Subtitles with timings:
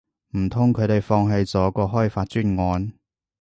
[0.35, 2.91] 唔通佢哋放棄咗個開發專案